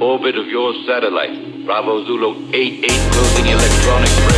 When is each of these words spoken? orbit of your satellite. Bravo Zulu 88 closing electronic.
orbit 0.00 0.36
of 0.36 0.46
your 0.46 0.74
satellite. 0.86 1.64
Bravo 1.64 2.04
Zulu 2.04 2.48
88 2.52 2.90
closing 3.12 3.46
electronic. 3.46 4.29